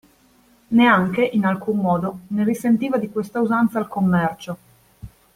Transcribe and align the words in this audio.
Neanche, 0.69 1.23
in 1.23 1.45
alcun 1.45 1.77
modo, 1.77 2.21
ne 2.29 2.43
risentiva 2.43 2.97
di 2.97 3.11
questa 3.11 3.39
usanza 3.39 3.77
il 3.79 3.87
commercio. 3.87 4.57